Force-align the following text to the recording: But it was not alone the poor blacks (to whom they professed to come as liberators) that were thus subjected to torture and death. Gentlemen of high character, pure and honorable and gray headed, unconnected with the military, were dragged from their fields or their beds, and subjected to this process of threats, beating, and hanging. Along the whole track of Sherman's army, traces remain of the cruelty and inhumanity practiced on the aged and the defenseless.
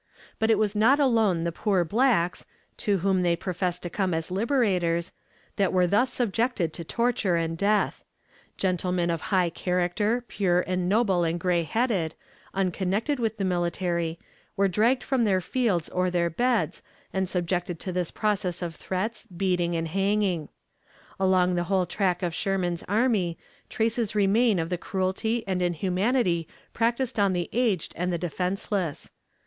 But 0.39 0.49
it 0.49 0.57
was 0.57 0.75
not 0.75 0.99
alone 0.99 1.43
the 1.43 1.51
poor 1.51 1.85
blacks 1.85 2.47
(to 2.77 2.97
whom 3.05 3.21
they 3.21 3.35
professed 3.35 3.83
to 3.83 3.89
come 3.91 4.15
as 4.15 4.31
liberators) 4.31 5.11
that 5.57 5.71
were 5.71 5.85
thus 5.85 6.11
subjected 6.11 6.73
to 6.73 6.83
torture 6.83 7.35
and 7.35 7.55
death. 7.55 8.03
Gentlemen 8.57 9.11
of 9.11 9.21
high 9.29 9.51
character, 9.51 10.25
pure 10.27 10.61
and 10.61 10.91
honorable 10.91 11.23
and 11.23 11.39
gray 11.39 11.61
headed, 11.61 12.15
unconnected 12.51 13.19
with 13.19 13.37
the 13.37 13.45
military, 13.45 14.17
were 14.57 14.67
dragged 14.67 15.03
from 15.03 15.23
their 15.23 15.39
fields 15.39 15.87
or 15.89 16.09
their 16.09 16.31
beds, 16.31 16.81
and 17.13 17.29
subjected 17.29 17.79
to 17.81 17.91
this 17.91 18.09
process 18.09 18.63
of 18.63 18.73
threats, 18.73 19.27
beating, 19.27 19.75
and 19.75 19.89
hanging. 19.89 20.49
Along 21.19 21.53
the 21.53 21.65
whole 21.65 21.85
track 21.85 22.23
of 22.23 22.33
Sherman's 22.33 22.81
army, 22.89 23.37
traces 23.69 24.15
remain 24.15 24.57
of 24.57 24.69
the 24.71 24.79
cruelty 24.79 25.43
and 25.47 25.61
inhumanity 25.61 26.47
practiced 26.73 27.19
on 27.19 27.33
the 27.33 27.51
aged 27.53 27.93
and 27.95 28.11
the 28.11 28.17
defenseless. 28.17 29.11